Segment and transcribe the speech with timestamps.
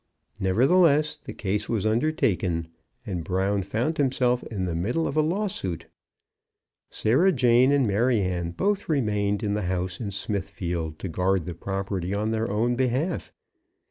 [0.39, 2.69] Nevertheless, the case was undertaken,
[3.05, 5.85] and Brown found himself in the middle of a lawsuit.
[6.89, 12.15] Sarah Jane and Maryanne both remained in the house in Smithfield to guard the property
[12.15, 13.31] on their own behalf.